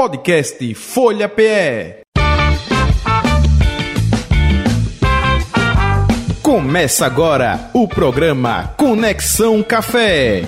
[0.00, 2.00] Podcast Folha PE.
[6.40, 10.44] Começa agora o programa Conexão Café.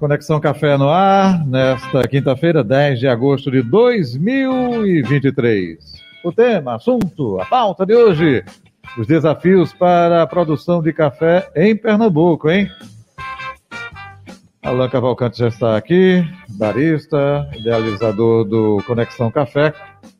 [0.00, 5.78] Conexão Café no ar, nesta quinta-feira, 10 de agosto de 2023.
[6.24, 8.42] O tema, assunto, a pauta de hoje:
[8.98, 12.70] os desafios para a produção de café em Pernambuco, hein?
[14.62, 19.72] Alan Cavalcante já está aqui, barista, idealizador do Conexão Café.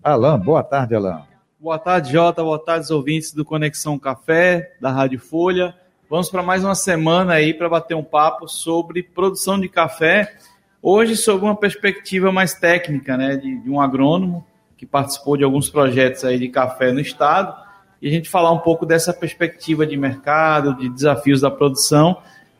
[0.04, 1.22] Alan, boa tarde, Alan.
[1.58, 2.44] Boa tarde, Jota.
[2.44, 5.74] Boa tarde, ouvintes do Conexão Café, da Rádio Folha.
[6.08, 10.36] Vamos para mais uma semana aí para bater um papo sobre produção de café.
[10.80, 15.68] Hoje, sob uma perspectiva mais técnica, né, de, de um agrônomo que participou de alguns
[15.68, 17.65] projetos aí de café no estado,
[18.00, 22.16] e a gente falar um pouco dessa perspectiva de mercado, de desafios da produção,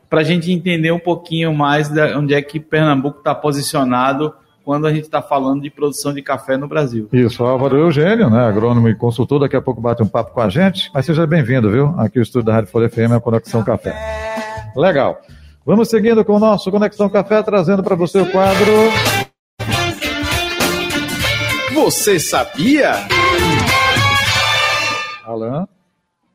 [0.09, 4.33] para a gente entender um pouquinho mais de onde é que Pernambuco está posicionado
[4.65, 7.09] quando a gente está falando de produção de café no Brasil.
[7.13, 10.49] Isso, Álvaro Eugênio, né, agrônomo e consultor, daqui a pouco bate um papo com a
[10.49, 11.95] gente, mas seja bem-vindo, viu?
[11.99, 13.95] Aqui o estúdio da Rádio Folha FM, a Conexão Café.
[14.75, 15.21] Legal.
[15.65, 18.73] Vamos seguindo com o nosso Conexão Café, trazendo para você o quadro...
[21.75, 22.93] Você sabia?
[25.27, 25.67] Alan?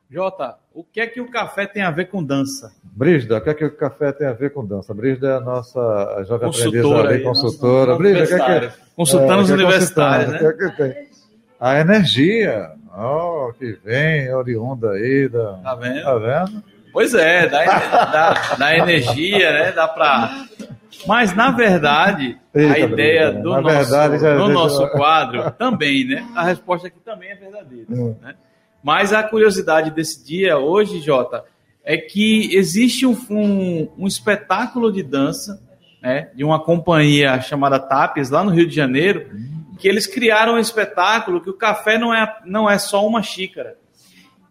[0.09, 2.73] Jota, o que é que o café tem a ver com dança?
[2.83, 4.93] Brígida, o que é que o café tem a ver com dança?
[4.93, 7.91] Brígida é a nossa jovem Consultora aí, consultora.
[7.91, 8.73] nossa Brígida, o que é que.
[8.93, 10.49] Consultando os é, é universitários, né?
[10.49, 11.07] O que é que tem?
[11.59, 15.53] A energia, oh, que vem oriunda aí da...
[15.63, 16.03] Tá vendo?
[16.03, 16.63] Tá vendo?
[16.91, 17.63] Pois é, dá,
[18.11, 19.71] dá, dá energia, né?
[19.71, 20.45] Dá para.
[21.07, 24.87] Mas, na verdade, Eita, a ideia Bruna, do, na nosso, verdade, já- do já- nosso
[24.89, 26.27] quadro também, né?
[26.35, 27.85] A resposta aqui também é verdadeira.
[27.89, 28.15] Hum.
[28.21, 28.35] né?
[28.83, 31.43] Mas a curiosidade desse dia hoje, Jota,
[31.83, 35.61] é que existe um, um, um espetáculo de dança
[36.01, 39.29] né, de uma companhia chamada Tapias, lá no Rio de Janeiro,
[39.79, 43.75] que eles criaram um espetáculo que o café não é, não é só uma xícara.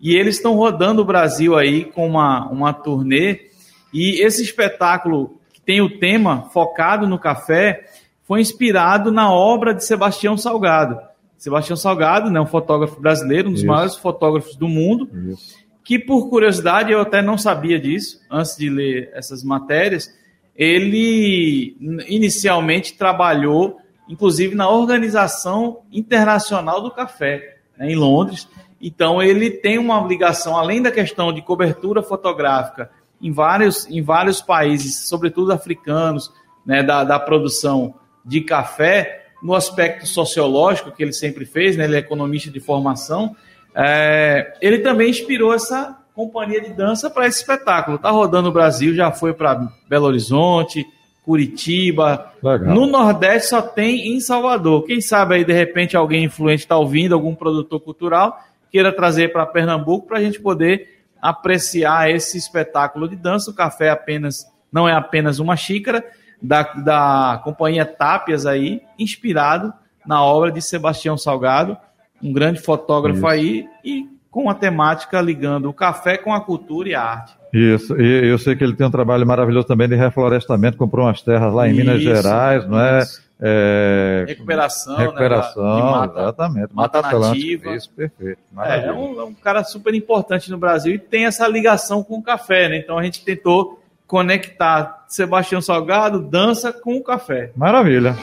[0.00, 3.50] E eles estão rodando o Brasil aí com uma, uma turnê.
[3.92, 7.84] E esse espetáculo, que tem o tema focado no café,
[8.24, 10.98] foi inspirado na obra de Sebastião Salgado.
[11.40, 13.66] Sebastião Salgado, né, um fotógrafo brasileiro, um dos Isso.
[13.66, 15.56] maiores fotógrafos do mundo, Isso.
[15.82, 20.14] que por curiosidade, eu até não sabia disso antes de ler essas matérias,
[20.54, 21.74] ele
[22.06, 28.46] inicialmente trabalhou, inclusive, na Organização Internacional do Café, né, em Londres.
[28.78, 34.42] Então, ele tem uma ligação, além da questão de cobertura fotográfica em vários, em vários
[34.42, 36.30] países, sobretudo africanos,
[36.66, 41.96] né, da, da produção de café, no aspecto sociológico que ele sempre fez, né, ele
[41.96, 43.34] é economista de formação,
[43.74, 47.96] é, ele também inspirou essa companhia de dança para esse espetáculo.
[47.96, 50.86] Está rodando o Brasil, já foi para Belo Horizonte,
[51.24, 52.32] Curitiba.
[52.42, 52.74] Legal.
[52.74, 54.84] No Nordeste só tem em Salvador.
[54.84, 58.38] Quem sabe aí, de repente, alguém influente está ouvindo, algum produtor cultural,
[58.70, 63.50] queira trazer para Pernambuco para a gente poder apreciar esse espetáculo de dança.
[63.50, 66.04] O café apenas não é apenas uma xícara
[66.42, 69.72] da, da companhia Tápias aí, inspirado
[70.06, 71.76] na obra de Sebastião Salgado,
[72.22, 73.26] um grande fotógrafo Isso.
[73.28, 77.34] aí e com a temática ligando o café com a cultura e a arte.
[77.52, 81.20] Isso, e eu sei que ele tem um trabalho maravilhoso também de reflorestamento, comprou umas
[81.20, 83.02] terras lá em Minas Isso, Gerais, não é?
[83.42, 86.20] É, Recuperação, recuperação, né, da- de mata.
[86.20, 86.68] exatamente.
[86.74, 87.74] mata Atlântica, nativa.
[87.74, 88.38] Isso, perfeito.
[88.52, 88.88] É, Maravilha.
[88.90, 92.22] é um, é um cara super importante no Brasil e tem essa ligação com o
[92.22, 92.76] café, né?
[92.76, 93.79] Então a gente tentou
[94.10, 97.52] conectar Sebastião Salgado, dança com o café.
[97.54, 98.16] Maravilha.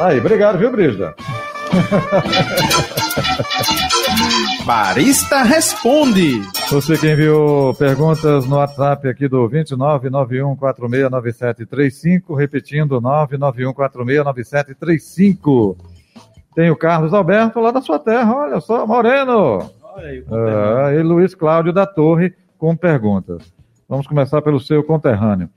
[0.00, 1.14] Aí, obrigado, viu, Brígida?
[4.66, 6.40] Barista Responde.
[6.72, 15.76] Você que enviou perguntas no WhatsApp aqui do 2991469735, repetindo 991469735.
[16.52, 19.70] Tem o Carlos Alberto lá da sua terra, olha só, Moreno.
[19.94, 23.53] Olha aí, Ah, e Luiz Cláudio da Torre com perguntas.
[23.88, 25.48] Vamos começar pelo seu conterrâneo.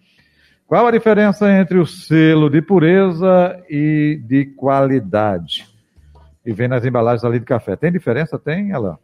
[0.66, 5.66] Qual a diferença entre o selo de pureza e de qualidade?
[6.46, 7.76] E vem nas embalagens ali de café.
[7.76, 8.38] Tem diferença?
[8.38, 9.00] Tem, ela?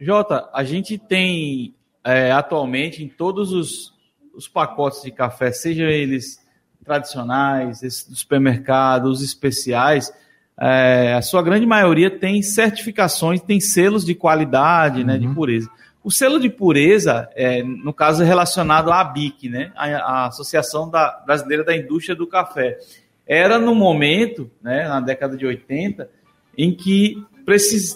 [0.00, 1.74] Jota, a gente tem
[2.04, 3.92] é, atualmente em todos os,
[4.34, 6.38] os pacotes de café, sejam eles
[6.84, 10.12] tradicionais, esses do supermercado, os especiais,
[10.60, 15.68] é, a sua grande maioria tem certificações, tem selos de qualidade, né, de pureza.
[16.04, 20.90] O selo de pureza, é, no caso, é relacionado à ABIC, né, a, a Associação
[20.90, 22.78] da, Brasileira da Indústria do Café.
[23.26, 26.10] Era no momento, né, na década de 80,
[26.58, 27.24] em que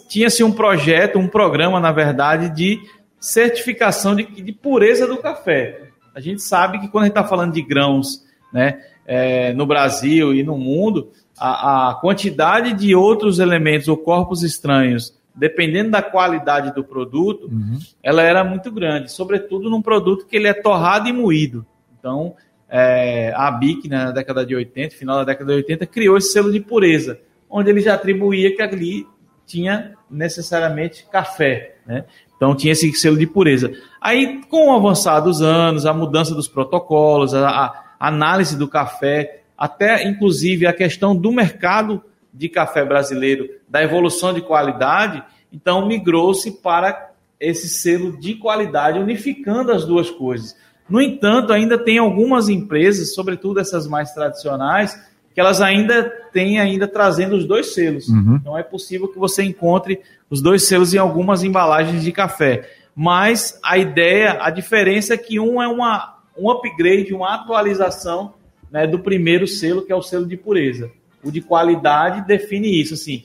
[0.08, 2.80] tinha-se um projeto, um programa, na verdade, de
[3.20, 5.90] certificação de, de pureza do café.
[6.14, 10.34] A gente sabe que quando a gente está falando de grãos, né, é, no Brasil
[10.34, 16.74] e no mundo, a, a, quantidade de outros elementos ou corpos estranhos, dependendo da qualidade
[16.74, 17.78] do produto, uhum.
[18.02, 21.64] ela era muito grande, sobretudo num produto que ele é torrado e moído.
[21.98, 22.34] Então,
[22.68, 26.32] é, a BIC, né, na década de 80, final da década de 80, criou esse
[26.32, 29.06] selo de pureza, onde ele já atribuía que ali
[29.46, 32.04] tinha necessariamente café, né?
[32.36, 33.72] Então tinha esse selo de pureza.
[34.00, 39.42] Aí, com o avançar dos anos, a mudança dos protocolos, a, a análise do café,
[39.56, 42.04] até inclusive a questão do mercado
[42.38, 49.72] de café brasileiro, da evolução de qualidade, então migrou-se para esse selo de qualidade, unificando
[49.72, 50.56] as duas coisas.
[50.88, 54.96] No entanto, ainda tem algumas empresas, sobretudo essas mais tradicionais,
[55.34, 58.08] que elas ainda têm ainda trazendo os dois selos.
[58.08, 58.36] Uhum.
[58.40, 60.00] Então é possível que você encontre
[60.30, 62.70] os dois selos em algumas embalagens de café.
[62.94, 68.34] Mas a ideia, a diferença é que um é uma, um upgrade, uma atualização
[68.70, 70.90] né, do primeiro selo, que é o selo de pureza.
[71.22, 72.94] O de qualidade define isso.
[72.94, 73.24] Assim,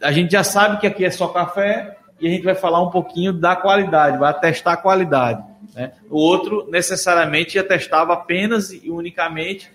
[0.00, 2.90] a gente já sabe que aqui é só café e a gente vai falar um
[2.90, 5.42] pouquinho da qualidade, vai atestar a qualidade.
[5.74, 5.92] Né?
[6.10, 9.70] O outro necessariamente atestava apenas e unicamente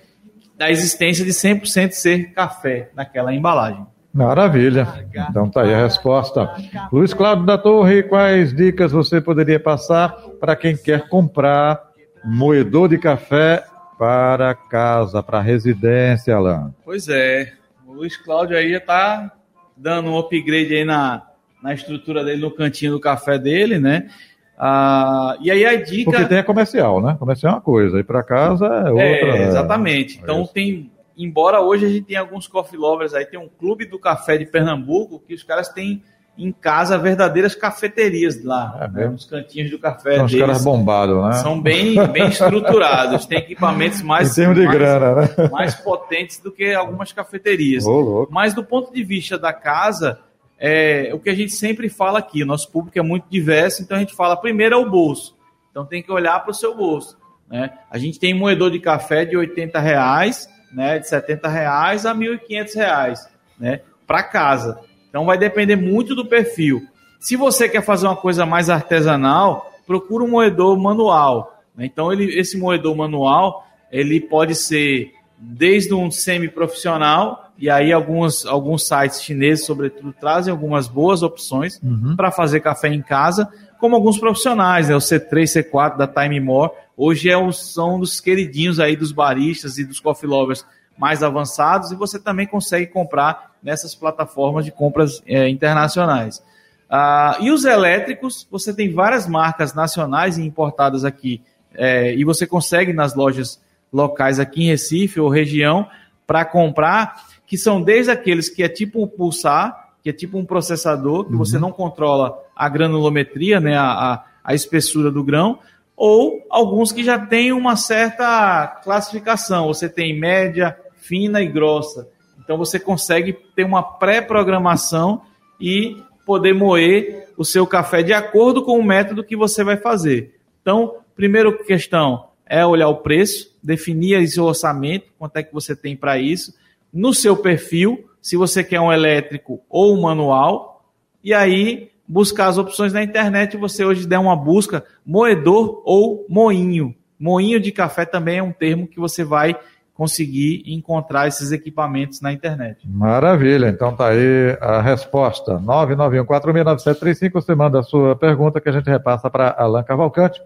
[0.58, 3.86] da existência de 100% ser café naquela embalagem.
[4.14, 4.88] Maravilha.
[5.30, 6.54] Então tá aí a resposta.
[6.92, 10.10] Luiz Cláudio da Torre, quais dicas você poderia passar
[10.40, 11.82] para quem quer comprar
[12.24, 13.66] moedor de café
[14.04, 16.74] para casa, para residência, Alain?
[16.84, 17.54] Pois é.
[17.88, 19.32] O Luiz Cláudio aí já está
[19.78, 21.26] dando um upgrade aí na,
[21.62, 24.10] na estrutura dele, no cantinho do café dele, né?
[24.58, 26.12] Ah, e aí a dica.
[26.12, 27.16] Porque tem a comercial, né?
[27.18, 29.38] Comercial é uma coisa, e para casa é outra.
[29.38, 30.18] É, exatamente.
[30.18, 33.86] É, então tem embora hoje a gente tenha alguns coffee lovers aí, tem um clube
[33.86, 36.04] do café de Pernambuco que os caras têm
[36.38, 40.16] em casa verdadeiras cafeterias lá, é né, nos cantinhos do café.
[40.18, 41.34] São os caras bombados, né?
[41.34, 45.30] São bem, bem estruturados, tem equipamentos mais, de mais, grana, né?
[45.52, 47.86] mais potentes do que algumas cafeterias.
[47.86, 50.20] Oh, Mas do ponto de vista da casa,
[50.60, 54.00] é, o que a gente sempre fala aqui, nosso público é muito diverso, então a
[54.00, 55.36] gente fala primeiro é o bolso.
[55.70, 57.18] Então tem que olhar para o seu bolso.
[57.48, 57.72] Né?
[57.92, 62.76] A gente tem moedor de café de 80 reais, né, de 70 reais a 1.500
[62.76, 64.80] reais, né, para casa.
[65.14, 66.82] Então vai depender muito do perfil.
[67.20, 71.62] Se você quer fazer uma coisa mais artesanal, procura um moedor manual.
[71.78, 71.86] Né?
[71.86, 78.88] Então ele, esse moedor manual ele pode ser desde um semi-profissional e aí alguns, alguns
[78.88, 82.16] sites chineses, sobretudo, trazem algumas boas opções uhum.
[82.16, 83.48] para fazer café em casa,
[83.80, 84.96] como alguns profissionais, né?
[84.96, 89.78] o C3, C4 da Time More, Hoje é um, são dos queridinhos aí dos baristas
[89.78, 90.66] e dos coffee lovers
[90.98, 96.44] mais avançados e você também consegue comprar nessas plataformas de compras é, internacionais.
[96.90, 101.42] Ah, e os elétricos, você tem várias marcas nacionais e importadas aqui
[101.74, 103.60] é, e você consegue nas lojas
[103.92, 105.88] locais aqui em Recife ou região
[106.26, 110.46] para comprar, que são desde aqueles que é tipo um pulsar, que é tipo um
[110.46, 111.38] processador, que uhum.
[111.38, 115.60] você não controla a granulometria, né, a, a, a espessura do grão,
[115.96, 119.68] ou alguns que já têm uma certa classificação.
[119.68, 122.10] Você tem média, fina e grossa.
[122.44, 125.22] Então você consegue ter uma pré-programação
[125.60, 130.36] e poder moer o seu café de acordo com o método que você vai fazer.
[130.62, 135.96] Então, primeira questão é olhar o preço, definir esse orçamento, quanto é que você tem
[135.96, 136.54] para isso,
[136.92, 140.86] no seu perfil, se você quer um elétrico ou um manual,
[141.24, 146.96] e aí buscar as opções na internet, você hoje der uma busca moedor ou moinho.
[147.20, 149.58] Moinho de café também é um termo que você vai
[150.04, 152.86] conseguir encontrar esses equipamentos na internet.
[152.86, 155.54] Maravilha, então tá aí a resposta.
[155.60, 160.42] 991469735, você manda a sua pergunta que a gente repassa para Alan Cavalcante.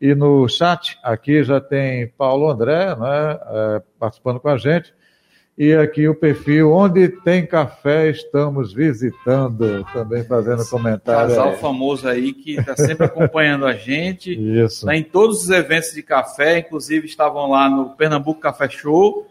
[0.00, 4.94] E no chat aqui já tem Paulo André né, é, participando com a gente.
[5.56, 11.28] E aqui o perfil Onde Tem Café, estamos visitando, também fazendo comentário.
[11.28, 11.56] Casal aí.
[11.58, 14.32] famoso aí que está sempre acompanhando a gente.
[14.32, 14.80] Isso.
[14.80, 19.28] Está em todos os eventos de café, inclusive estavam lá no Pernambuco Café Show.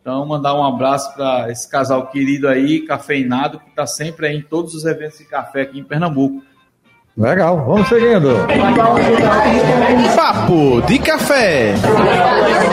[0.00, 4.42] Então, mandar um abraço para esse casal querido aí, cafeinado, que está sempre aí em
[4.42, 6.42] todos os eventos de café aqui em Pernambuco.
[7.16, 8.30] Legal, vamos seguindo.
[10.16, 11.74] Papo de café.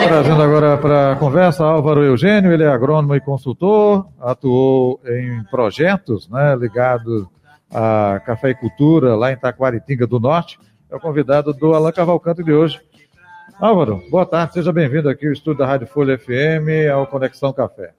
[0.07, 6.29] Trazendo agora para a conversa Álvaro Eugênio, ele é agrônomo e consultor, atuou em projetos
[6.29, 7.27] né, ligados
[7.69, 10.57] à cafeicultura lá em Taquaritinga do Norte.
[10.89, 12.79] É o convidado do Alain Cavalcante de hoje.
[13.59, 17.91] Álvaro, boa tarde, seja bem-vindo aqui ao estúdio da Rádio Folha FM, ao Conexão Café.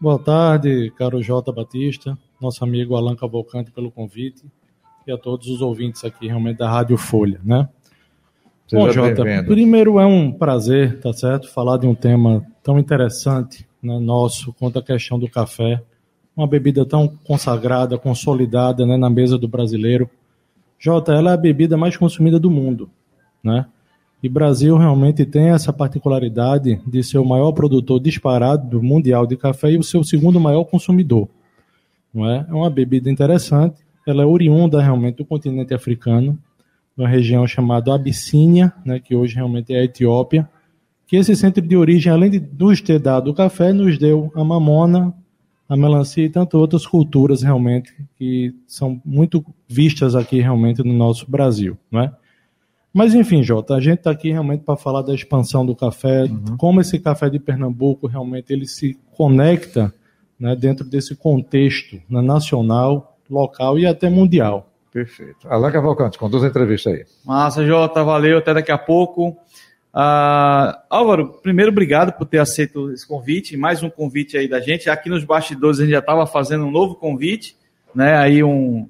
[0.00, 4.42] Boa tarde, caro Jota Batista, nosso amigo Alain Cavalcante pelo convite.
[5.06, 7.68] E a todos os ouvintes aqui realmente da Rádio Folha, né?
[8.66, 13.66] Seja Bom, Jota, primeiro é um prazer, tá certo, falar de um tema tão interessante,
[13.82, 15.82] né, nosso, quanto a questão do café,
[16.34, 20.08] uma bebida tão consagrada, consolidada, né, na mesa do brasileiro.
[20.78, 22.90] Jota, ela é a bebida mais consumida do mundo,
[23.42, 23.66] né?
[24.22, 29.36] E Brasil realmente tem essa particularidade de ser o maior produtor disparado do mundial de
[29.36, 31.28] café e o seu segundo maior consumidor.
[32.12, 32.46] Não é?
[32.48, 36.38] é uma bebida interessante, ela é oriunda realmente do continente africano,
[36.96, 40.48] uma região chamada Abissínia, né, que hoje realmente é a Etiópia,
[41.06, 44.44] que esse centro de origem, além de nos ter dado o café, nos deu a
[44.44, 45.14] mamona,
[45.68, 51.30] a melancia e tantas outras culturas realmente que são muito vistas aqui realmente no nosso
[51.30, 52.12] Brasil, não é?
[52.92, 56.56] Mas enfim, Jota, a gente está aqui realmente para falar da expansão do café, uhum.
[56.56, 59.92] como esse café de Pernambuco realmente ele se conecta
[60.38, 64.68] né, dentro desse contexto né, nacional, local e até mundial.
[64.92, 65.48] Perfeito.
[65.48, 67.04] Alain Cavalcante, conduz a entrevista aí.
[67.24, 69.36] Massa, Jota, valeu, até daqui a pouco.
[69.94, 74.90] Uh, Álvaro, primeiro, obrigado por ter aceito esse convite, mais um convite aí da gente.
[74.90, 77.56] Aqui nos bastidores a gente já estava fazendo um novo convite,
[77.94, 78.16] né?
[78.16, 78.88] Aí um,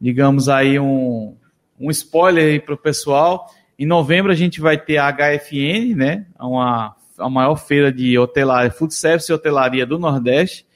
[0.00, 1.34] digamos aí um,
[1.80, 3.50] um spoiler aí para o pessoal.
[3.78, 6.26] Em novembro a gente vai ter a HFN, né?
[6.38, 10.66] Uma, a maior feira de hotelaria, food service e hotelaria do Nordeste.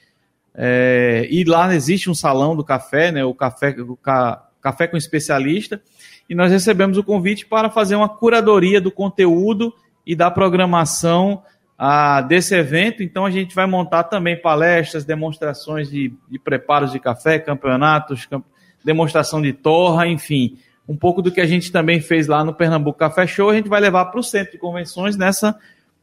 [0.57, 3.23] É, e lá existe um salão do café, né?
[3.23, 5.79] O café, o ca, café com especialista.
[6.27, 9.73] E nós recebemos o convite para fazer uma curadoria do conteúdo
[10.05, 11.43] e da programação
[11.77, 13.03] ah, desse evento.
[13.03, 18.43] Então a gente vai montar também palestras, demonstrações de, de preparos de café, campeonatos, camp
[18.83, 22.97] demonstração de torra, enfim um pouco do que a gente também fez lá no Pernambuco
[22.97, 25.57] Café Show, a gente vai levar para o centro de convenções nessa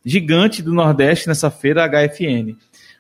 [0.05, 2.55] gigante do Nordeste, nessa feira HFN.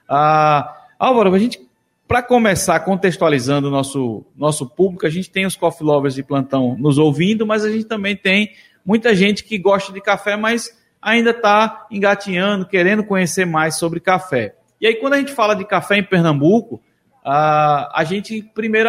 [0.08, 1.60] Ah, Álvaro, a gente,
[2.08, 6.74] para começar contextualizando o nosso, nosso público, a gente tem os coffee lovers de plantão
[6.78, 11.30] nos ouvindo, mas a gente também tem muita gente que gosta de café, mas ainda
[11.30, 14.54] está engatinhando, querendo conhecer mais sobre café.
[14.80, 16.80] E aí, quando a gente fala de café em Pernambuco,
[17.22, 18.88] ah, a gente primeiro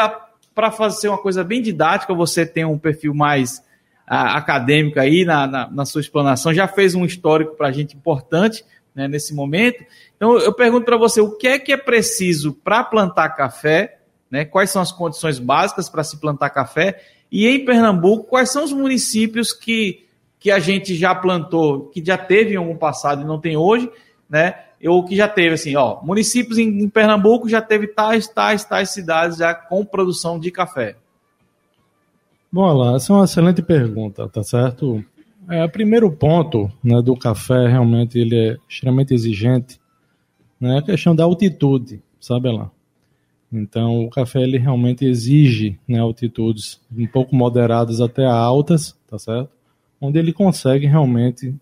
[0.53, 3.61] para fazer uma coisa bem didática, você tem um perfil mais
[4.07, 8.63] acadêmico aí na, na, na, sua explanação, já fez um histórico para a gente importante
[8.95, 9.83] né, nesse momento.
[10.15, 13.99] Então, eu pergunto para você, o que é que é preciso para plantar café?
[14.31, 17.01] Né, quais são as condições básicas para se plantar café?
[17.31, 20.05] E em Pernambuco, quais são os municípios que,
[20.39, 23.91] que a gente já plantou, que já teve em algum passado e não tem hoje,
[24.29, 24.61] né?
[24.87, 28.91] ou que já teve, assim, ó, municípios em, em, Pernambuco já teve tais, tais, tais
[28.91, 30.95] cidades já com produção de café?
[32.51, 35.03] Bom, Alain, essa é uma excelente pergunta, tá certo?
[35.49, 39.79] É, o primeiro ponto né, do café, realmente, ele é extremamente exigente,
[40.59, 42.69] né, é a questão da altitude, sabe, Alain?
[43.51, 49.49] Então, o café, ele realmente exige né, altitudes um pouco moderadas até altas, tá certo?
[50.01, 51.55] Onde ele consegue realmente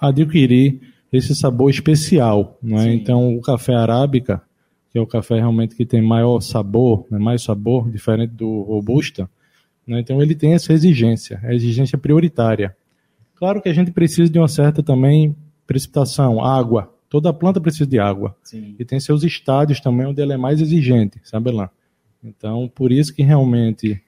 [0.00, 0.80] adquirir
[1.12, 2.92] esse sabor especial, não é?
[2.92, 4.42] Então o café arábica,
[4.92, 9.28] que é o café realmente que tem maior sabor, né, mais sabor, diferente do robusta,
[9.86, 10.00] né?
[10.00, 12.76] então ele tem essa exigência, a exigência prioritária.
[13.36, 16.92] Claro que a gente precisa de uma certa também precipitação, água.
[17.08, 18.36] Toda planta precisa de água.
[18.42, 18.74] Sim.
[18.78, 21.70] E tem seus estádios também onde ela é mais exigente, sabe lá?
[22.22, 24.02] Então, por isso que realmente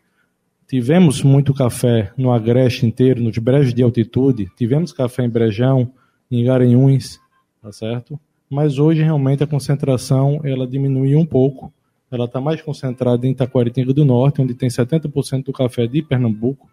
[0.67, 5.93] tivemos muito café no agreste inteiro, nos brejos de altitude, tivemos café em Brejão,
[6.31, 7.21] em Garanhuns,
[7.63, 8.19] tá certo?
[8.51, 11.73] Mas hoje realmente a concentração ela diminuiu um pouco.
[12.11, 16.69] Ela está mais concentrada em Taquaritinga do Norte, onde tem 70% do café de Pernambuco.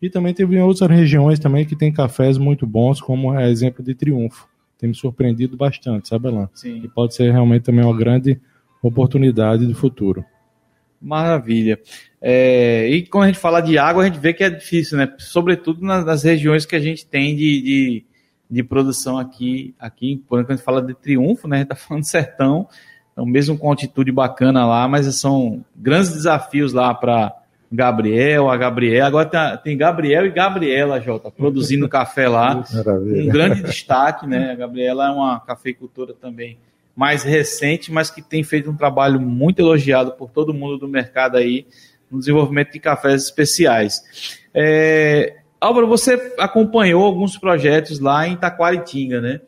[0.00, 3.94] E também teve outras regiões também que tem cafés muito bons, como é exemplo de
[3.94, 4.48] Triunfo.
[4.78, 6.48] Tem me surpreendido bastante, sabe, Alain?
[6.52, 6.82] Sim.
[6.84, 8.38] E pode ser realmente também uma grande
[8.82, 10.24] oportunidade do futuro.
[11.00, 11.80] Maravilha.
[12.20, 15.12] É, e quando a gente fala de água, a gente vê que é difícil, né?
[15.18, 18.06] Sobretudo nas, nas regiões que a gente tem de, de
[18.50, 21.56] de produção aqui, aqui enquanto a gente fala de triunfo, né?
[21.56, 22.68] A gente tá falando de sertão,
[23.12, 27.34] então mesmo com altitude bacana lá, mas são grandes desafios lá para
[27.70, 29.06] Gabriel, a Gabriela.
[29.06, 32.64] Agora tem, tem, Gabriel e Gabriela, Jota, produzindo café lá.
[32.72, 33.24] Maravilha.
[33.24, 34.52] Um grande destaque, né?
[34.52, 36.58] A Gabriela é uma cafeicultora também
[36.94, 41.36] mais recente, mas que tem feito um trabalho muito elogiado por todo mundo do mercado
[41.36, 41.66] aí
[42.10, 44.40] no desenvolvimento de cafés especiais.
[44.54, 49.40] É, Álvaro, você acompanhou alguns projetos lá em Taquaritinga, né?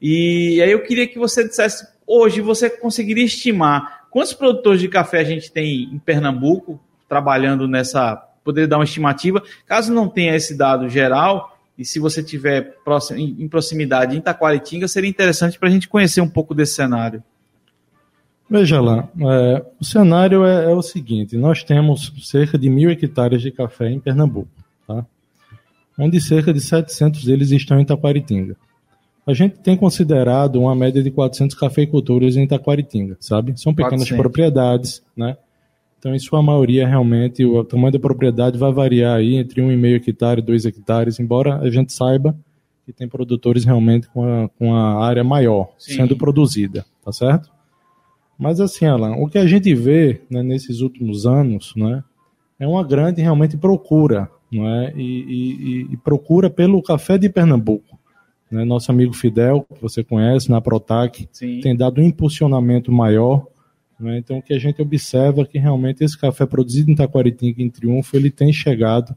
[0.00, 5.20] E aí eu queria que você dissesse, hoje você conseguiria estimar quantos produtores de café
[5.20, 6.78] a gente tem em Pernambuco
[7.08, 12.22] trabalhando nessa, poderia dar uma estimativa, caso não tenha esse dado geral, e se você
[12.22, 12.76] tiver
[13.16, 17.22] em proximidade em Taquaritinga, seria interessante para a gente conhecer um pouco desse cenário.
[18.48, 23.42] Veja lá, é, o cenário é, é, o seguinte: nós temos cerca de mil hectares
[23.42, 24.50] de café em Pernambuco,
[24.86, 25.04] tá?
[25.98, 28.56] onde cerca de 700 deles estão em Taquaritinga.
[29.26, 33.58] A gente tem considerado uma média de 400 cafeicultores em Taquaritinga, sabe?
[33.58, 34.16] São pequenas 400.
[34.18, 35.36] propriedades, né?
[36.04, 40.40] Então, em sua maioria, realmente, o tamanho da propriedade vai variar aí entre 1,5 hectare
[40.42, 42.36] e 2 hectares, embora a gente saiba
[42.84, 45.94] que tem produtores realmente com a, com a área maior Sim.
[45.94, 47.50] sendo produzida, tá certo?
[48.38, 52.04] Mas assim, Alan, o que a gente vê né, nesses últimos anos, né,
[52.60, 54.92] é uma grande realmente procura, não é?
[54.94, 57.98] E, e, e procura pelo café de Pernambuco.
[58.50, 58.62] Né?
[58.62, 61.60] Nosso amigo Fidel, que você conhece, na Protac, Sim.
[61.62, 63.46] tem dado um impulsionamento maior
[63.98, 64.18] né?
[64.18, 67.70] Então, o que a gente observa é que realmente esse café produzido em Taquaritinga, em
[67.70, 69.14] Triunfo, ele tem chegado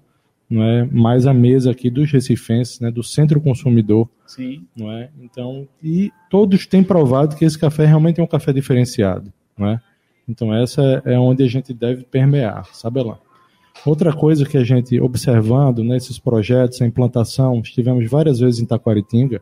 [0.50, 4.10] não é, mais à mesa aqui dos recifenses, né, do centro consumidor.
[4.26, 4.66] Sim.
[4.76, 5.10] Não é?
[5.22, 9.32] Então, e todos têm provado que esse café realmente é um café diferenciado.
[9.58, 9.82] Não é?
[10.28, 13.20] Então, essa é onde a gente deve permear, sabe lá.
[13.86, 19.38] Outra coisa que a gente, observando nesses projetos, a implantação, estivemos várias vezes em Taquaritinga,
[19.38, 19.42] né,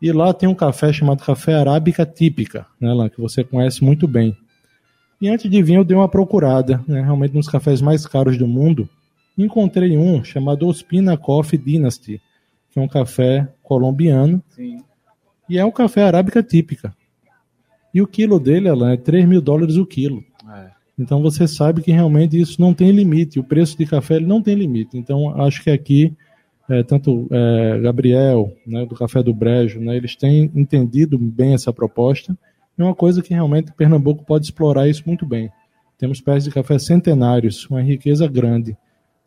[0.00, 4.08] e lá tem um café chamado Café Arábica Típica, né, lá, que você conhece muito
[4.08, 4.36] bem.
[5.20, 8.46] E antes de vir, eu dei uma procurada, né, realmente nos cafés mais caros do
[8.46, 8.88] mundo.
[9.36, 12.20] Encontrei um chamado Ospina Coffee Dynasty,
[12.70, 14.42] que é um café colombiano.
[14.48, 14.82] Sim.
[15.48, 16.94] E é um café arábica típica.
[17.92, 20.24] E o quilo dele, Alan, é 3 mil dólares o quilo.
[20.48, 20.70] É.
[20.98, 23.40] Então você sabe que realmente isso não tem limite.
[23.40, 24.96] O preço de café ele não tem limite.
[24.96, 26.14] Então acho que aqui
[26.70, 31.72] é, tanto é, Gabriel, né, do Café do Brejo, né, eles têm entendido bem essa
[31.72, 32.36] proposta.
[32.78, 35.50] É uma coisa que realmente Pernambuco pode explorar isso muito bem.
[35.98, 38.74] Temos pés de café centenários, uma riqueza grande.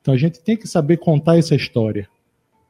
[0.01, 2.07] Então a gente tem que saber contar essa história.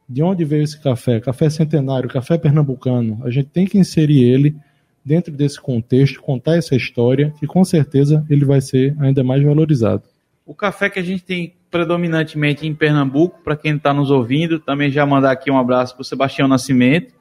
[0.06, 1.20] De onde veio esse café?
[1.20, 3.20] Café centenário, café pernambucano.
[3.24, 4.56] A gente tem que inserir ele
[5.02, 10.02] dentro desse contexto, contar essa história, que com certeza ele vai ser ainda mais valorizado.
[10.44, 14.92] O café que a gente tem predominantemente em Pernambuco, para quem está nos ouvindo, também
[14.92, 17.12] já mandar aqui um abraço para o Sebastião Nascimento,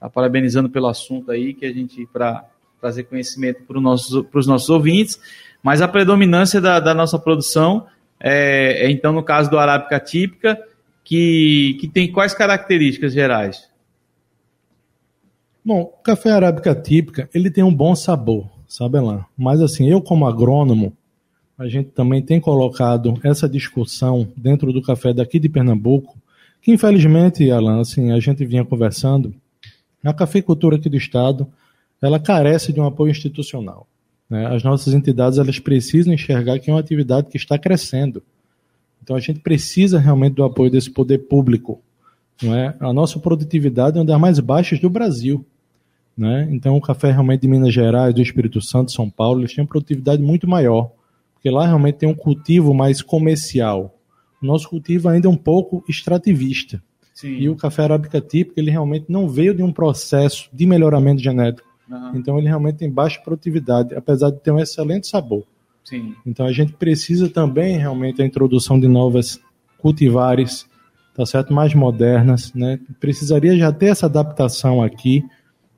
[0.00, 2.42] tá parabenizando pelo assunto aí, que a gente, para
[2.80, 5.20] trazer conhecimento para os nossos, ouvintes,
[5.62, 7.86] mas a predominância da, da nossa produção
[8.18, 10.58] é, é, então, no caso do Arábica típica,
[11.04, 13.68] que, que tem quais características gerais?
[15.62, 19.26] Bom, o café arábica típica, ele tem um bom sabor, sabe lá.
[19.36, 20.96] Mas assim, eu como agrônomo,
[21.62, 26.18] a gente também tem colocado essa discussão dentro do café daqui de Pernambuco,
[26.60, 29.32] que infelizmente, Alan, assim, a gente vinha conversando,
[30.02, 31.46] a cafeicultura aqui do estado,
[32.00, 33.86] ela carece de um apoio institucional.
[34.28, 34.44] Né?
[34.46, 38.22] As nossas entidades, elas precisam enxergar que é uma atividade que está crescendo.
[39.00, 41.80] Então a gente precisa realmente do apoio desse poder público.
[42.42, 42.74] Não é?
[42.80, 45.46] A nossa produtividade é uma das mais baixas do Brasil.
[46.18, 46.48] Né?
[46.50, 49.68] Então o café realmente de Minas Gerais, do Espírito Santo, São Paulo, eles têm uma
[49.68, 50.90] produtividade muito maior
[51.42, 53.98] porque lá realmente tem um cultivo mais comercial.
[54.40, 56.80] O nosso cultivo ainda é um pouco extrativista.
[57.12, 57.36] Sim.
[57.36, 61.68] E o café arábica típico, ele realmente não veio de um processo de melhoramento genético.
[61.90, 62.12] Uhum.
[62.14, 65.44] Então ele realmente tem baixa produtividade, apesar de ter um excelente sabor.
[65.82, 66.14] Sim.
[66.24, 69.40] Então a gente precisa também realmente a introdução de novas
[69.78, 70.68] cultivares,
[71.12, 71.52] tá certo?
[71.52, 72.78] Mais modernas, né?
[73.00, 75.24] Precisaria já ter essa adaptação aqui,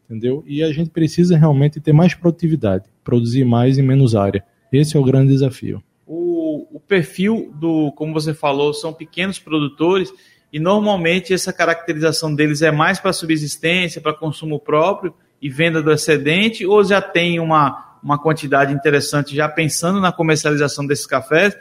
[0.05, 0.45] entendeu?
[0.47, 4.45] E a gente precisa realmente ter mais produtividade, produzir mais em menos área.
[4.77, 5.83] Esse é o grande desafio.
[6.07, 10.13] O, o perfil do, como você falou, são pequenos produtores
[10.53, 15.93] e normalmente essa caracterização deles é mais para subsistência, para consumo próprio e venda do
[15.93, 21.57] excedente, ou já tem uma, uma quantidade interessante já pensando na comercialização desses cafés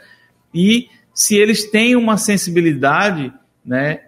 [0.54, 3.32] e se eles têm uma sensibilidade,
[3.64, 4.00] né,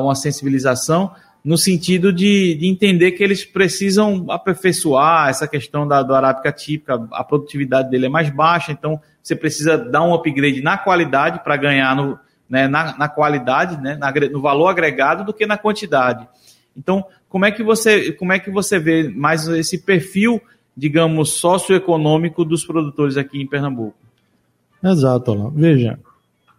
[0.00, 6.14] uma sensibilização no sentido de, de, entender que eles precisam aperfeiçoar essa questão da, do
[6.14, 10.76] arábica típica, a produtividade dele é mais baixa, então você precisa dar um upgrade na
[10.76, 15.46] qualidade para ganhar no, né, na, na, qualidade, né, na, no valor agregado do que
[15.46, 16.28] na quantidade.
[16.76, 20.42] Então, como é que você, como é que você vê mais esse perfil,
[20.76, 23.96] digamos, socioeconômico dos produtores aqui em Pernambuco?
[24.82, 25.50] Exato.
[25.54, 25.98] Veja,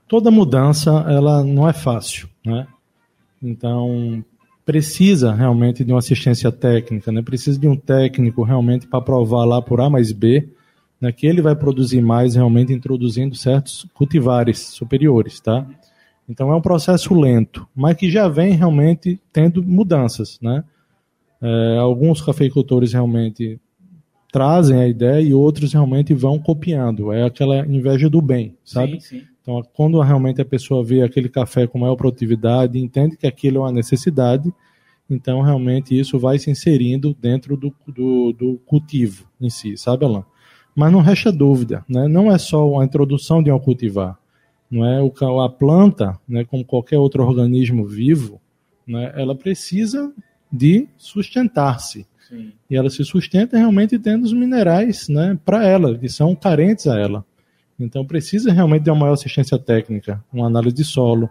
[0.07, 2.67] toda mudança ela não é fácil, né?
[3.41, 4.23] Então,
[4.65, 7.21] precisa realmente de uma assistência técnica, né?
[7.21, 10.49] precisa de um técnico realmente para provar lá por A mais B
[11.01, 15.65] né, que ele vai produzir mais realmente introduzindo certos cultivares superiores, tá?
[16.29, 20.63] Então é um processo lento, mas que já vem realmente tendo mudanças, né?
[21.41, 23.59] É, alguns cafeicultores realmente
[24.31, 27.11] trazem a ideia e outros realmente vão copiando.
[27.11, 29.01] É aquela inveja do bem, sabe?
[29.01, 29.23] Sim, sim.
[29.41, 33.61] Então, quando realmente a pessoa vê aquele café com maior produtividade, entende que aquilo é
[33.61, 34.53] uma necessidade,
[35.09, 40.23] Então, realmente, isso vai se inserindo dentro do, do, do cultivo em si, sabe, Alain?
[40.73, 42.07] Mas não resta dúvida, né?
[42.07, 44.17] não é só a introdução de um cultivar.
[44.69, 48.39] Não é o, a planta, né, como qualquer outro organismo vivo,
[48.87, 50.13] né, ela precisa
[50.49, 52.07] de sustentar-se.
[52.69, 56.97] E ela se sustenta realmente tendo os minerais né, para ela, que são carentes a
[56.97, 57.25] ela.
[57.83, 61.29] Então precisa realmente de uma maior assistência técnica, uma análise de solo,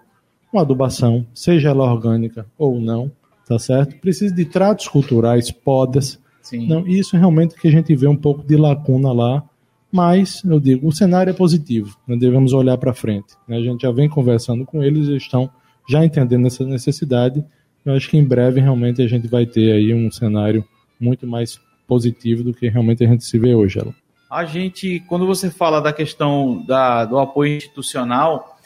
[0.52, 3.10] uma adubação, seja ela orgânica ou não,
[3.46, 3.96] tá certo?
[4.00, 6.18] Precisa de tratos culturais, podas.
[6.42, 6.66] Sim.
[6.66, 9.44] Não, isso é realmente que a gente vê um pouco de lacuna lá,
[9.92, 13.34] mas eu digo, o cenário é positivo, nós devemos olhar para frente.
[13.46, 13.56] Né?
[13.56, 15.50] A gente já vem conversando com eles, eles estão
[15.88, 17.44] já entendendo essa necessidade.
[17.84, 20.64] Eu acho que em breve realmente a gente vai ter aí um cenário
[21.00, 23.80] muito mais positivo do que realmente a gente se vê hoje.
[24.30, 28.56] A gente, quando você fala da questão da, do apoio institucional,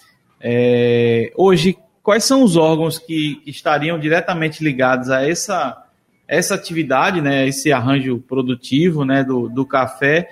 [0.40, 5.87] é, hoje, quais são os órgãos que, estariam diretamente ligados a essa,
[6.29, 10.29] essa atividade, né, esse arranjo produtivo né, do, do café,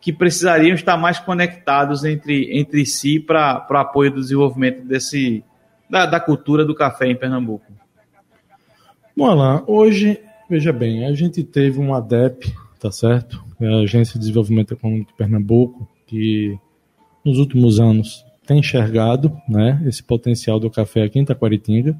[0.00, 5.42] que precisariam estar mais conectados entre, entre si para apoio do desenvolvimento desse,
[5.90, 7.72] da, da cultura do café em Pernambuco?
[9.16, 13.42] Vamos lá, hoje Veja bem, a gente teve um ADEP, tá certo?
[13.60, 16.58] É a Agência de Desenvolvimento Econômico de Pernambuco, que
[17.24, 21.98] nos últimos anos tem enxergado né, esse potencial do café aqui em Taquaritinga.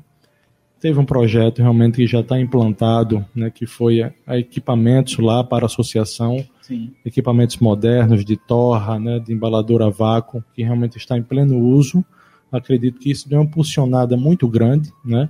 [0.81, 5.43] Teve um projeto realmente que já está implantado, né, que foi a, a, equipamentos lá
[5.43, 6.93] para a associação, Sim.
[7.05, 12.05] equipamentos modernos de torra, né, de embaladora a vácuo, que realmente está em pleno uso.
[12.53, 15.29] Acredito que isso deu uma impulsionada muito grande, né?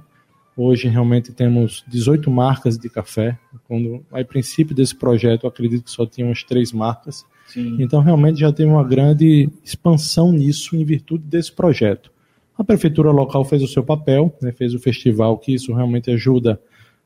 [0.57, 3.39] Hoje realmente temos 18 marcas de café.
[3.69, 7.27] Quando a princípio desse projeto, eu acredito que só tinham as três marcas.
[7.47, 7.77] Sim.
[7.79, 12.11] Então realmente já teve uma grande expansão nisso em virtude desse projeto.
[12.57, 16.59] A prefeitura local fez o seu papel, né, fez o festival, que isso realmente ajuda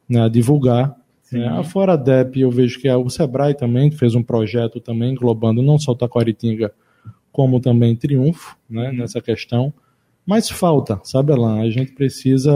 [0.08, 0.94] né, a divulgar.
[1.32, 1.46] Né.
[1.48, 5.76] A Fora DEP, eu vejo que o Sebrae também fez um projeto também englobando não
[5.76, 6.72] só Taquaritinga,
[7.32, 9.72] como também Triunfo, né, nessa questão.
[10.26, 11.60] Mas falta, sabe, Alan?
[11.60, 12.52] A gente precisa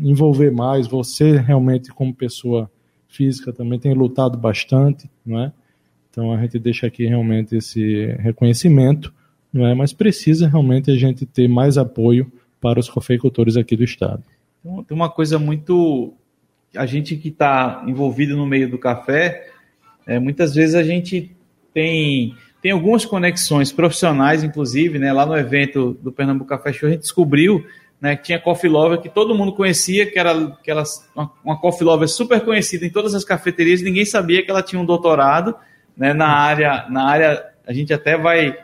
[0.00, 0.86] envolver mais.
[0.86, 2.70] Você realmente, como pessoa
[3.08, 5.52] física, também tem lutado bastante, não é?
[6.10, 9.12] Então a gente deixa aqui realmente esse reconhecimento,
[9.52, 9.74] não é?
[9.74, 14.22] Mas precisa realmente a gente ter mais apoio para os cafeicultores aqui do estado.
[14.86, 16.14] Tem uma coisa muito
[16.74, 19.48] a gente que está envolvido no meio do café,
[20.06, 21.34] é, muitas vezes a gente
[21.72, 25.12] tem tem algumas conexões profissionais, inclusive, né?
[25.12, 27.64] Lá no evento do Pernambuco Café Show, a gente descobriu
[28.00, 30.82] né, que tinha Coffee Lover que todo mundo conhecia, que era, que ela,
[31.14, 34.80] uma, uma Coffee Lover super conhecida em todas as cafeterias, ninguém sabia que ela tinha
[34.80, 35.54] um doutorado
[35.96, 36.86] né, na área.
[36.90, 38.56] Na área, a gente até vai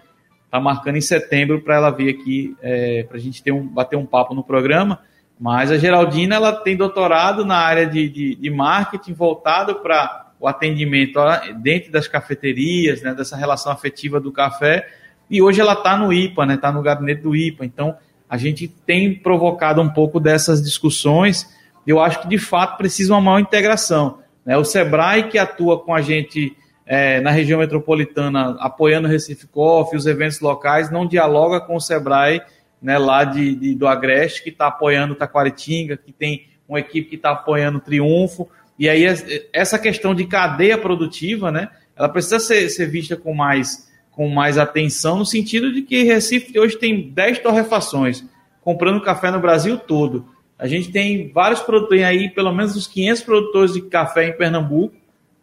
[0.51, 3.97] tá marcando em setembro para ela vir aqui, é, para a gente ter um, bater
[3.97, 4.99] um papo no programa.
[5.41, 10.49] Mas a Geraldina ela tem doutorado na área de, de, de marketing voltado para o
[10.49, 11.21] atendimento
[11.63, 14.89] dentro das cafeterias, né, dessa relação afetiva do café.
[15.31, 17.65] E hoje ela está no IPA, está né, tá no gabinete do IPA.
[17.65, 17.97] Então,
[18.29, 21.49] a gente tem provocado um pouco dessas discussões.
[21.87, 24.19] Eu acho que, de fato, precisa uma maior integração.
[24.45, 24.57] Né?
[24.57, 29.97] O SEBRAE, que atua com a gente é, na região metropolitana, apoiando o Recife Coffee,
[29.97, 32.43] os eventos locais, não dialoga com o SEBRAE
[32.83, 37.15] né, lá de, de do Agreste, que está apoiando Taquaritinga, que tem uma equipe que
[37.15, 38.51] está apoiando o Triunfo.
[38.83, 39.05] E aí
[39.53, 44.59] essa questão de cadeia produtiva, né, ela precisa ser, ser vista com mais, com mais
[44.59, 48.25] atenção, no sentido de que Recife hoje tem 10 torrefações
[48.61, 50.27] comprando café no Brasil todo.
[50.59, 54.97] A gente tem vários produtores aí, pelo menos uns 500 produtores de café em Pernambuco,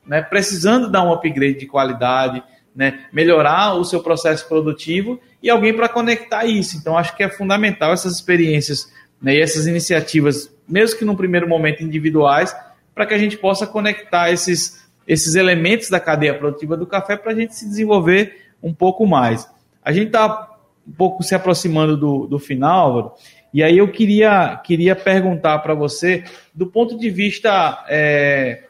[0.05, 2.43] né, precisando dar um upgrade de qualidade,
[2.75, 6.75] né, melhorar o seu processo produtivo e alguém para conectar isso.
[6.75, 11.47] Então, acho que é fundamental essas experiências né, e essas iniciativas, mesmo que no primeiro
[11.47, 12.53] momento individuais,
[12.99, 17.31] para que a gente possa conectar esses, esses elementos da cadeia produtiva do café para
[17.31, 19.49] a gente se desenvolver um pouco mais.
[19.81, 20.49] A gente está
[20.85, 23.13] um pouco se aproximando do, do final, Álvaro,
[23.53, 28.65] e aí eu queria, queria perguntar para você, do ponto de vista é,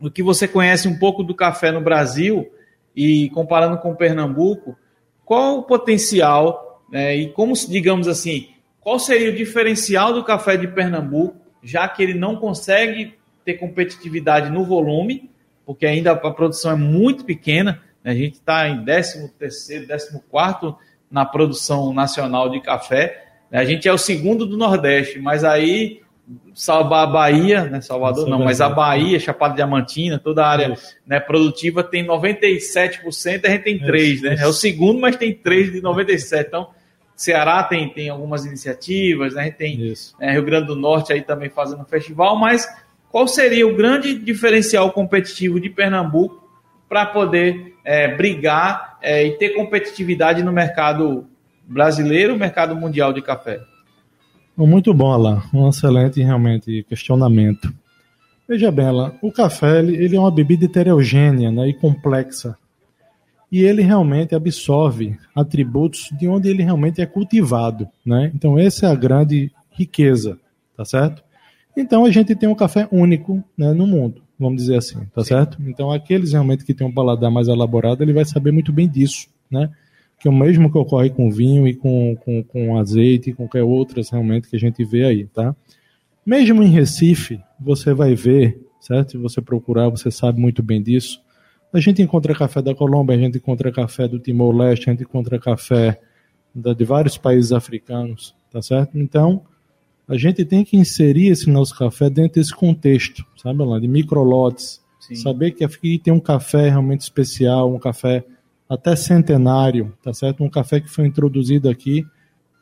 [0.00, 2.52] do que você conhece um pouco do café no Brasil
[2.96, 4.76] e comparando com Pernambuco,
[5.24, 8.48] qual o potencial é, e como, digamos assim,
[8.80, 13.14] qual seria o diferencial do café de Pernambuco, já que ele não consegue
[13.46, 15.30] ter competitividade no volume,
[15.64, 17.80] porque ainda a produção é muito pequena.
[18.02, 18.10] Né?
[18.10, 20.74] A gente está em 13 terceiro, 14
[21.08, 23.24] na produção nacional de café.
[23.52, 26.02] A gente é o segundo do Nordeste, mas aí
[26.52, 30.74] salvar a Bahia, né, Salvador não, mas a Bahia, Chapada Diamantina, toda a área
[31.06, 34.36] né, produtiva tem 97%, a gente tem 3, né?
[34.40, 36.48] É o segundo, mas tem 3 de 97.
[36.48, 36.70] Então,
[37.14, 39.42] Ceará tem, tem algumas iniciativas, né?
[39.42, 42.66] A gente tem né, Rio Grande do Norte aí também fazendo festival, mas
[43.10, 46.46] qual seria o grande diferencial competitivo de Pernambuco
[46.88, 51.26] para poder é, brigar é, e ter competitividade no mercado
[51.66, 53.60] brasileiro, mercado mundial de café?
[54.56, 55.42] Muito bom, Alain.
[55.52, 57.72] Um excelente, realmente, questionamento.
[58.48, 62.56] Veja bem, Alain, o café ele, é uma bebida heterogênea né, e complexa.
[63.50, 67.88] E ele realmente absorve atributos de onde ele realmente é cultivado.
[68.04, 68.30] Né?
[68.34, 70.38] Então, essa é a grande riqueza,
[70.76, 71.22] tá certo?
[71.76, 75.28] Então, a gente tem um café único né, no mundo, vamos dizer assim, tá Sim.
[75.28, 75.58] certo?
[75.66, 79.28] Então, aqueles realmente que têm um paladar mais elaborado, ele vai saber muito bem disso,
[79.50, 79.70] né?
[80.18, 83.62] que é o mesmo que ocorre com vinho e com, com, com azeite e qualquer
[83.62, 85.54] outras realmente que a gente vê aí, tá?
[86.24, 89.12] Mesmo em Recife, você vai ver, certo?
[89.12, 91.22] Se você procurar, você sabe muito bem disso.
[91.72, 95.38] A gente encontra café da Colômbia, a gente encontra café do Timor-Leste, a gente encontra
[95.38, 96.00] café
[96.54, 98.98] de vários países africanos, tá certo?
[98.98, 99.42] Então,
[100.08, 104.84] a gente tem que inserir esse nosso café dentro desse contexto, sabe lá, de microlotes.
[105.14, 108.24] Saber que aqui tem um café realmente especial, um café
[108.68, 110.42] até centenário, tá certo?
[110.42, 112.04] Um café que foi introduzido aqui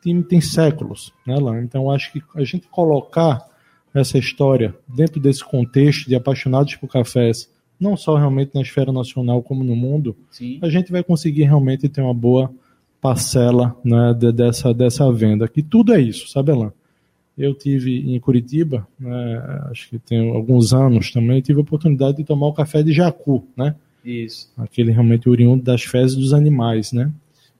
[0.01, 1.59] tem, tem séculos, né, lá.
[1.59, 3.43] Então acho que a gente colocar
[3.93, 9.41] essa história dentro desse contexto de apaixonados por cafés, não só realmente na esfera nacional
[9.41, 10.59] como no mundo, Sim.
[10.61, 12.51] a gente vai conseguir realmente ter uma boa
[13.01, 15.47] parcela né, de, dessa, dessa venda.
[15.47, 16.71] Que tudo é isso, sabe, Alain?
[17.37, 22.23] Eu tive em Curitiba, né, acho que tem alguns anos também, tive a oportunidade de
[22.23, 23.75] tomar o café de jacu, né?
[24.03, 24.51] Isso.
[24.57, 27.11] Aquele realmente oriundo das fezes dos animais, né?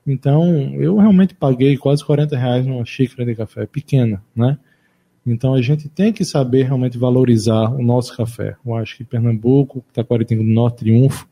[0.06, 4.56] Então, eu realmente paguei quase 40 reais numa xícara de café pequena, né?
[5.26, 8.56] Então, a gente tem que saber realmente valorizar o nosso café.
[8.64, 11.28] Eu acho que Pernambuco, Taquaritinga do Norte, Triunfo,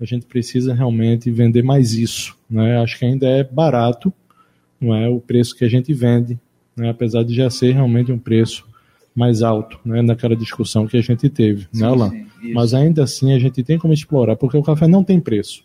[0.00, 2.78] a gente precisa realmente vender mais isso, né?
[2.78, 4.12] Acho que ainda é barato,
[4.80, 6.38] não é o preço que a gente vende,
[6.76, 6.90] né?
[6.90, 8.66] apesar de já ser realmente um preço
[9.14, 12.26] mais alto, né, naquela discussão que a gente teve, né, sim, né, Alain?
[12.40, 15.64] Sim, Mas ainda assim a gente tem como explorar, porque o café não tem preço.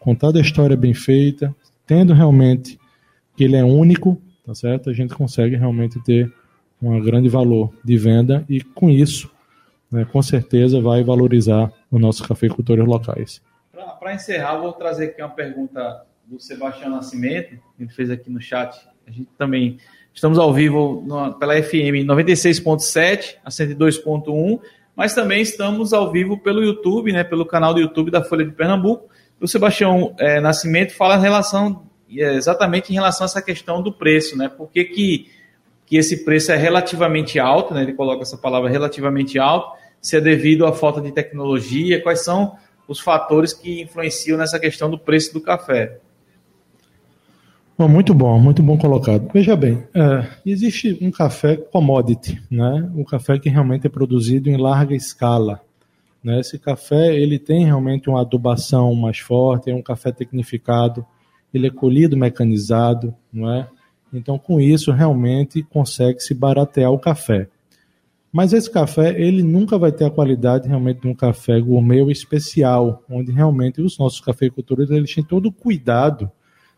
[0.00, 1.54] Contada a história bem feita,
[1.86, 2.78] tendo realmente
[3.36, 4.88] que ele é único, tá certo?
[4.88, 6.32] A gente consegue realmente ter
[6.80, 9.30] um grande valor de venda e com isso,
[9.92, 13.42] né, com certeza vai valorizar os nossos cafeicultores locais.
[13.98, 18.88] Para encerrar, vou trazer aqui uma pergunta do Sebastião Nascimento, ele fez aqui no chat.
[19.06, 19.78] A gente também
[20.16, 21.04] Estamos ao vivo
[21.38, 24.58] pela FM 96.7 a 102.1,
[24.96, 28.50] mas também estamos ao vivo pelo YouTube, né, pelo canal do YouTube da Folha de
[28.50, 29.10] Pernambuco.
[29.38, 33.92] O Sebastião é, Nascimento fala em relação, é, exatamente em relação a essa questão do
[33.92, 34.48] preço, né?
[34.48, 35.30] Por que, que,
[35.84, 37.82] que esse preço é relativamente alto, né?
[37.82, 42.56] Ele coloca essa palavra relativamente alto, se é devido à falta de tecnologia, quais são
[42.88, 45.98] os fatores que influenciam nessa questão do preço do café.
[47.78, 49.28] Bom, muito bom, muito bom colocado.
[49.34, 52.90] Veja bem, é, existe um café commodity, né?
[52.94, 55.60] Um café que realmente é produzido em larga escala.
[56.24, 56.40] Né?
[56.40, 61.04] Esse café ele tem realmente uma adubação mais forte, é um café tecnificado,
[61.52, 63.68] ele é colhido mecanizado, não é?
[64.10, 67.46] Então, com isso, realmente consegue se baratear o café.
[68.32, 72.10] Mas esse café, ele nunca vai ter a qualidade realmente de um café gourmet ou
[72.10, 76.32] especial, onde realmente os nossos cafeicultores eles têm todo o cuidado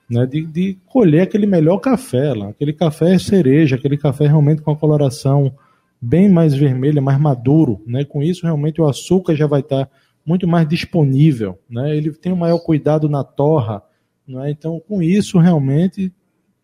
[0.09, 4.71] né, de, de colher aquele melhor café lá, aquele café cereja, aquele café realmente com
[4.71, 5.55] a coloração
[6.01, 8.05] bem mais vermelha, mais maduro, né?
[8.05, 9.91] Com isso realmente o açúcar já vai estar
[10.25, 11.97] muito mais disponível, né?
[11.97, 13.83] Ele tem um maior cuidado na torra,
[14.27, 14.51] né?
[14.51, 16.13] Então com isso realmente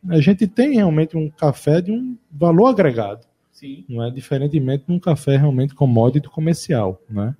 [0.08, 3.84] a gente tem realmente um café de um valor agregado, Sim.
[3.88, 7.34] não é diferentemente de um café realmente commodity comercial, né?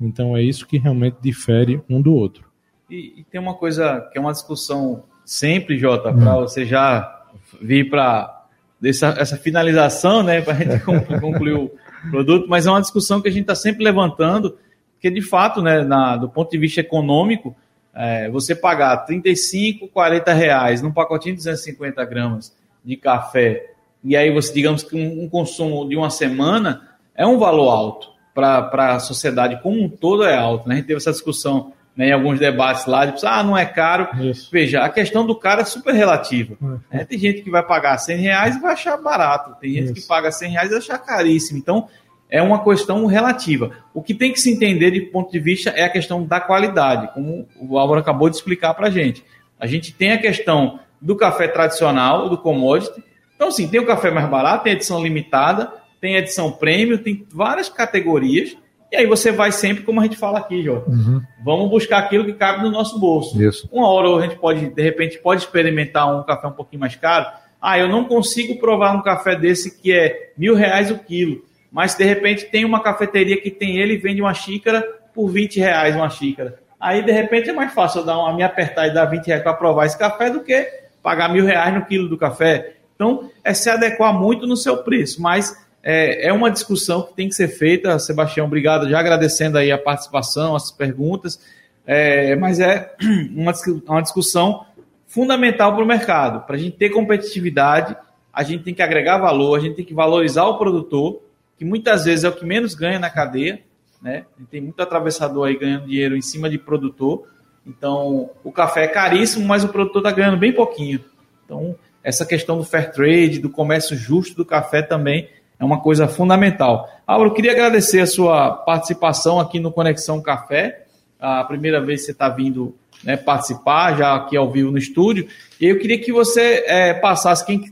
[0.00, 2.48] Então é isso que realmente difere um do outro.
[2.88, 6.40] E, e tem uma coisa que é uma discussão sempre, Jota, para hum.
[6.40, 7.22] você já
[7.62, 8.46] vir para
[8.82, 10.80] essa finalização, né, para a gente
[11.20, 11.70] concluir o
[12.10, 14.58] produto, mas é uma discussão que a gente está sempre levantando,
[14.94, 17.54] porque de fato, né, na, do ponto de vista econômico,
[17.94, 22.52] é, você pagar 35, 40 reais num pacotinho de 250 gramas
[22.84, 27.38] de café, e aí você, digamos que um, um consumo de uma semana é um
[27.38, 30.68] valor alto para a sociedade como um todo é alto.
[30.68, 30.74] Né?
[30.74, 34.08] A gente teve essa discussão né, em alguns debates lá, de ah, não é caro.
[34.20, 34.48] Isso.
[34.50, 36.56] Veja, a questão do cara é super relativa.
[36.90, 36.98] É.
[36.98, 37.04] Né?
[37.04, 39.56] Tem gente que vai pagar 100 reais e vai achar barato.
[39.60, 39.94] Tem gente Isso.
[39.94, 41.58] que paga 100 reais e vai achar caríssimo.
[41.58, 41.88] Então,
[42.30, 43.72] é uma questão relativa.
[43.92, 47.12] O que tem que se entender de ponto de vista é a questão da qualidade,
[47.12, 49.24] como o Álvaro acabou de explicar para a gente.
[49.58, 53.02] A gente tem a questão do café tradicional, do commodity.
[53.34, 57.68] Então, sim, tem o café mais barato, tem edição limitada, tem edição premium, tem várias
[57.68, 58.56] categorias
[58.92, 60.90] e aí você vai sempre, como a gente fala aqui, Jota.
[60.90, 61.22] Uhum.
[61.44, 63.40] Vamos buscar aquilo que cabe no nosso bolso.
[63.40, 63.68] Isso.
[63.70, 67.26] Uma hora a gente pode, de repente, pode experimentar um café um pouquinho mais caro.
[67.60, 71.42] Ah, eu não consigo provar um café desse que é mil reais o quilo.
[71.70, 74.82] Mas de repente tem uma cafeteria que tem ele e vende uma xícara
[75.14, 76.58] por 20 reais uma xícara.
[76.80, 79.42] Aí de repente é mais fácil eu dar uma, me apertar e dar 20 reais
[79.42, 80.66] para provar esse café do que
[81.02, 82.74] pagar mil reais no quilo do café.
[82.94, 87.28] Então é se adequar muito no seu preço, mas é, é uma discussão que tem
[87.28, 87.98] que ser feita.
[87.98, 91.40] Sebastião, obrigado, já agradecendo aí a participação, as perguntas,
[91.86, 92.94] é, mas é
[93.34, 93.52] uma,
[93.86, 94.66] uma discussão
[95.06, 96.46] fundamental para o mercado.
[96.46, 97.96] Para a gente ter competitividade,
[98.32, 101.22] a gente tem que agregar valor, a gente tem que valorizar o produtor,
[101.58, 103.60] que muitas vezes é o que menos ganha na cadeia.
[104.00, 104.24] Né?
[104.50, 107.26] Tem muito atravessador aí ganhando dinheiro em cima de produtor.
[107.66, 111.04] Então, o café é caríssimo, mas o produtor está ganhando bem pouquinho.
[111.44, 115.28] Então, essa questão do fair trade, do comércio justo do café também
[115.60, 116.88] é uma coisa fundamental.
[117.06, 120.86] Álvaro, queria agradecer a sua participação aqui no Conexão Café.
[121.20, 125.28] A primeira vez que você está vindo né, participar, já aqui ao vivo no estúdio.
[125.60, 127.62] E eu queria que você é, passasse, quem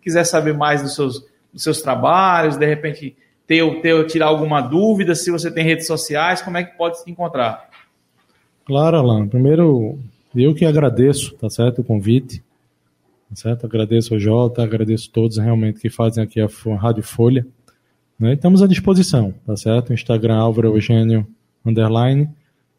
[0.00, 5.16] quiser saber mais dos seus, dos seus trabalhos, de repente ter, ter, tirar alguma dúvida,
[5.16, 7.68] se você tem redes sociais, como é que pode se encontrar?
[8.64, 9.26] Claro, Alan.
[9.26, 9.98] Primeiro,
[10.34, 12.40] eu que agradeço, tá certo, o convite.
[13.34, 13.66] Certo?
[13.66, 17.46] Agradeço ao Jota, agradeço a todos realmente que fazem aqui a Rádio Folha.
[18.18, 18.34] Né?
[18.34, 19.92] Estamos à disposição, tá certo?
[19.92, 21.26] Instagram Álvaro Eugênio
[21.64, 22.28] Underline.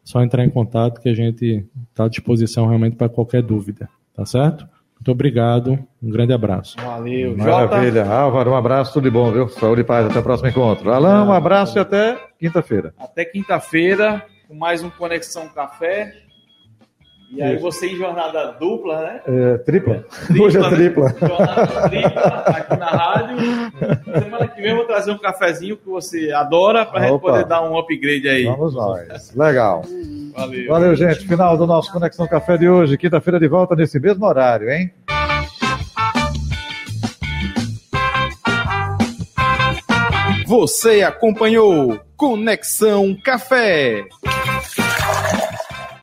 [0.02, 4.24] Só entrar em contato que a gente está à disposição realmente para qualquer dúvida, tá
[4.26, 4.68] certo?
[4.94, 6.76] Muito obrigado, um grande abraço.
[6.78, 8.04] Valeu, Maravilha.
[8.04, 8.14] Jota.
[8.14, 9.48] Álvaro, um abraço, tudo de bom, viu?
[9.48, 10.90] Saúde e paz, até o próximo encontro.
[10.90, 12.94] Alain, um abraço e até quinta-feira.
[12.98, 16.23] Até quinta-feira, com mais um Conexão Café.
[17.34, 19.20] E aí você em jornada dupla, né?
[19.26, 20.04] É, tripla.
[20.26, 20.44] tripla.
[20.46, 21.08] Hoje é tripla.
[21.08, 21.14] Né?
[21.20, 23.36] Jornada tripla aqui na rádio.
[24.22, 27.44] Semana que vem eu vou trazer um cafezinho que você adora para a gente poder
[27.44, 28.44] dar um upgrade aí.
[28.44, 29.34] Vamos nós.
[29.34, 29.82] Legal.
[30.36, 30.68] Valeu.
[30.68, 31.26] Valeu, gente.
[31.26, 32.96] Final do nosso Conexão Café de hoje.
[32.96, 34.92] Quinta-feira de volta nesse mesmo horário, hein?
[40.46, 44.04] Você acompanhou Conexão Café.